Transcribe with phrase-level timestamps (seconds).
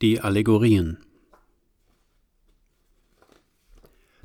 [0.00, 0.98] Die Allegorien.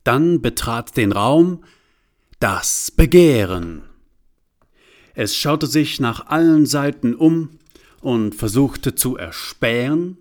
[0.03, 1.63] Dann betrat den Raum
[2.39, 3.83] das Begehren.
[5.15, 7.57] Es schaute sich nach allen Seiten um
[8.01, 10.17] und versuchte zu erspähen,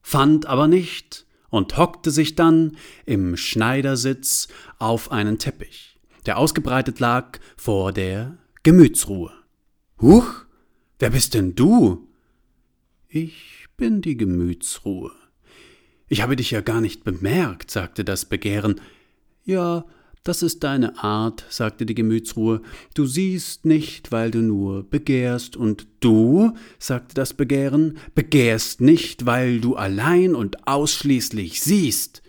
[0.00, 7.38] fand aber nicht und hockte sich dann im Schneidersitz auf einen Teppich, der ausgebreitet lag
[7.56, 9.32] vor der Gemütsruhe.
[10.00, 10.46] Huch,
[10.98, 12.08] wer bist denn du?
[13.08, 15.12] Ich bin die Gemütsruhe.
[16.08, 18.80] Ich habe dich ja gar nicht bemerkt, sagte das Begehren.
[19.44, 19.84] Ja,
[20.24, 22.62] das ist deine Art, sagte die Gemütsruhe.
[22.94, 29.60] Du siehst nicht, weil du nur begehrst, und du, sagte das Begehren, begehrst nicht, weil
[29.60, 32.22] du allein und ausschließlich siehst.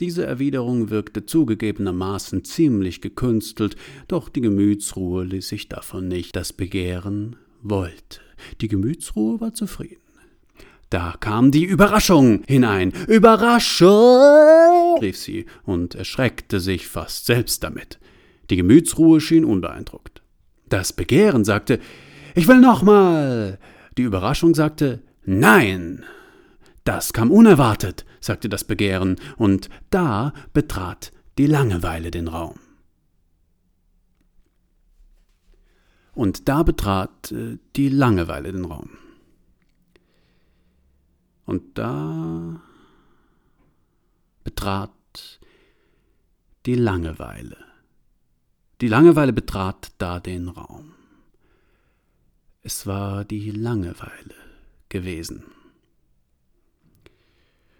[0.00, 6.36] Diese Erwiderung wirkte zugegebenermaßen ziemlich gekünstelt, doch die Gemütsruhe ließ sich davon nicht.
[6.36, 8.20] Das Begehren wollte.
[8.60, 10.07] Die Gemütsruhe war zufrieden.
[10.90, 12.92] Da kam die Überraschung hinein.
[13.06, 14.98] Überraschung!
[15.00, 17.98] rief sie und erschreckte sich fast selbst damit.
[18.48, 20.22] Die Gemütsruhe schien unbeeindruckt.
[20.68, 21.78] Das Begehren sagte,
[22.34, 23.58] ich will nochmal.
[23.98, 26.04] Die Überraschung sagte, nein.
[26.84, 32.54] Das kam unerwartet, sagte das Begehren, und da betrat die Langeweile den Raum.
[36.14, 38.90] Und da betrat äh, die Langeweile den Raum.
[41.48, 42.60] Und da
[44.44, 45.40] betrat
[46.66, 47.56] die Langeweile.
[48.82, 50.92] Die Langeweile betrat da den Raum.
[52.60, 54.34] Es war die Langeweile
[54.90, 55.44] gewesen.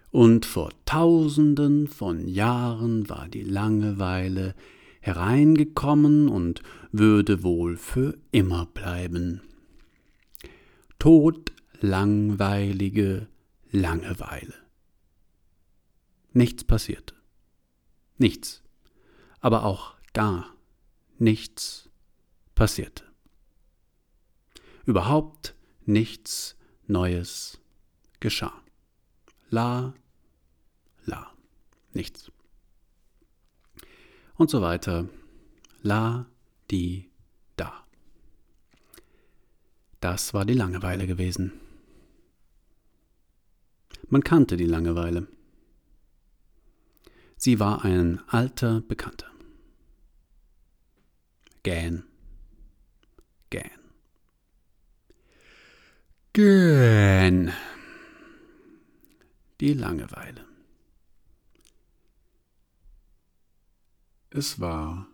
[0.09, 4.55] Und vor tausenden von Jahren war die Langeweile
[4.99, 9.43] hereingekommen und würde wohl für immer bleiben.
[10.97, 13.27] Todlangweilige
[13.71, 14.55] Langeweile.
[16.33, 17.15] Nichts passierte.
[18.17, 18.63] Nichts.
[19.39, 20.53] Aber auch gar
[21.17, 21.89] nichts
[22.55, 23.03] passierte.
[24.85, 26.55] Überhaupt nichts
[26.87, 27.59] Neues
[28.19, 28.63] geschah.
[29.49, 29.93] La,
[31.05, 31.31] la,
[31.93, 32.31] nichts.
[34.35, 35.07] Und so weiter.
[35.81, 36.25] La,
[36.71, 37.09] die,
[37.55, 37.85] da.
[39.99, 41.53] Das war die Langeweile gewesen.
[44.09, 45.27] Man kannte die Langeweile.
[47.37, 49.31] Sie war ein alter Bekannter.
[51.63, 52.03] Gähn,
[53.49, 53.79] gähn.
[56.33, 57.51] Gähn.
[59.59, 60.45] Die Langeweile.
[64.31, 65.07] Es war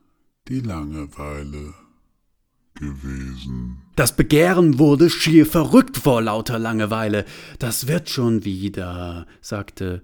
[0.47, 1.73] die Langeweile
[2.75, 3.77] gewesen.
[3.95, 7.25] Das Begehren wurde schier verrückt vor lauter Langeweile.
[7.59, 10.01] Das wird schon wieder, sagte,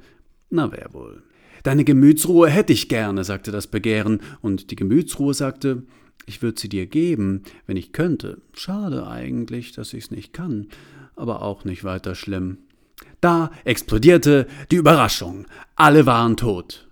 [0.50, 1.24] na wer wohl.
[1.64, 5.84] Deine Gemütsruhe hätte ich gerne, sagte das Begehren, und die Gemütsruhe sagte,
[6.26, 8.42] ich würde sie dir geben, wenn ich könnte.
[8.54, 10.68] Schade eigentlich, dass ich's nicht kann,
[11.16, 12.60] aber auch nicht weiter schlimm.
[13.20, 15.46] Da explodierte die Überraschung.
[15.76, 16.88] Alle waren tot.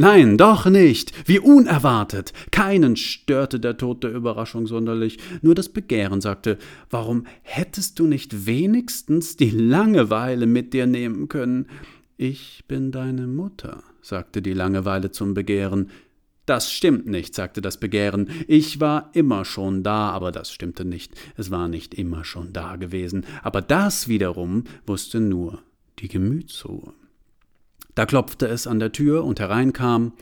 [0.00, 1.12] Nein, doch nicht.
[1.28, 2.32] Wie unerwartet.
[2.52, 5.18] Keinen störte der Tod der Überraschung sonderlich.
[5.42, 6.56] Nur das Begehren sagte,
[6.88, 11.66] warum hättest du nicht wenigstens die Langeweile mit dir nehmen können?
[12.16, 15.90] Ich bin deine Mutter, sagte die Langeweile zum Begehren.
[16.46, 18.30] Das stimmt nicht, sagte das Begehren.
[18.46, 21.12] Ich war immer schon da, aber das stimmte nicht.
[21.36, 23.26] Es war nicht immer schon da gewesen.
[23.42, 25.60] Aber das wiederum wusste nur
[25.98, 26.92] die Gemütsruhe.
[27.98, 30.12] Da klopfte es an der Tür und hereinkam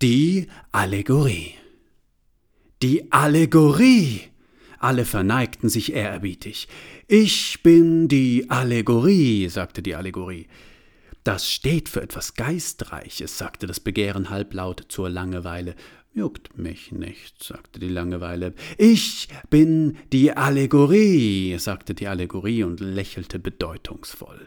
[0.00, 1.54] die Allegorie.
[2.82, 4.20] Die Allegorie.
[4.78, 6.68] Alle verneigten sich ehrerbietig.
[7.08, 10.46] Ich bin die Allegorie, sagte die Allegorie.
[11.24, 15.74] Das steht für etwas Geistreiches, sagte das Begehren halblaut zur Langeweile.
[16.14, 18.54] Juckt mich nicht, sagte die Langeweile.
[18.78, 24.46] Ich bin die Allegorie, sagte die Allegorie und lächelte bedeutungsvoll.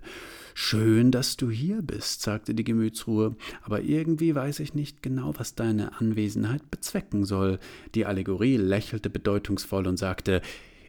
[0.55, 5.55] Schön, dass du hier bist, sagte die Gemütsruhe, aber irgendwie weiß ich nicht genau, was
[5.55, 7.59] deine Anwesenheit bezwecken soll.
[7.95, 10.41] Die Allegorie lächelte bedeutungsvoll und sagte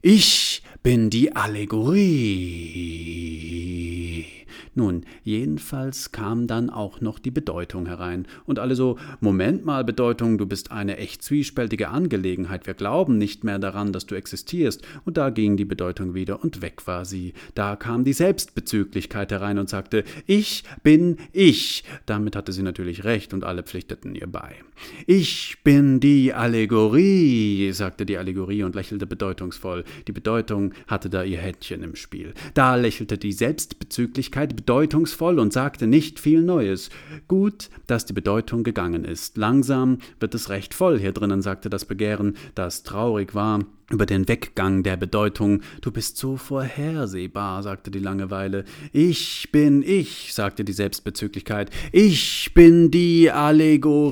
[0.03, 2.75] Ich bin die Allegorie.
[4.77, 8.27] Nun, jedenfalls kam dann auch noch die Bedeutung herein.
[8.45, 12.67] Und alle so, Moment mal, Bedeutung, du bist eine echt zwiespältige Angelegenheit.
[12.67, 14.83] Wir glauben nicht mehr daran, dass du existierst.
[15.05, 17.35] Und da ging die Bedeutung wieder und weg war sie.
[17.55, 21.85] Da kam die Selbstbezüglichkeit herein und sagte, ich bin ich.
[22.07, 24.57] Damit hatte sie natürlich recht und alle pflichteten ihr bei.
[25.07, 29.85] Ich bin die Allegorie, sagte die Allegorie und lächelte bedeutungsvoll.
[30.09, 32.35] Die Bedeutung hatte da ihr Händchen im Spiel.
[32.55, 36.89] Da lächelte die Selbstbezüglichkeit bedeutungsvoll und sagte nicht viel Neues.
[37.29, 39.37] Gut, dass die Bedeutung gegangen ist.
[39.37, 44.27] Langsam wird es recht voll hier drinnen, sagte das Begehren, das traurig war über den
[44.27, 45.61] Weggang der Bedeutung.
[45.83, 48.65] Du bist so vorhersehbar, sagte die Langeweile.
[48.93, 51.71] Ich bin ich, sagte die Selbstbezüglichkeit.
[51.93, 54.09] Ich bin die Allegorie,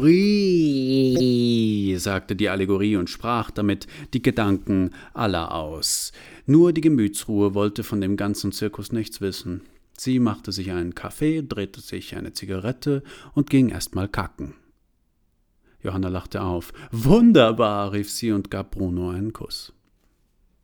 [1.98, 6.12] sagte die Allegorie und sprach damit die Gedanken aller aus.
[6.44, 9.62] Nur die Gemütsruhe wollte von dem ganzen Zirkus nichts wissen.
[10.04, 13.04] Sie machte sich einen Kaffee, drehte sich eine Zigarette
[13.34, 14.56] und ging erst mal kacken.
[15.80, 16.72] Johanna lachte auf.
[16.90, 19.72] Wunderbar, rief sie und gab Bruno einen Kuss.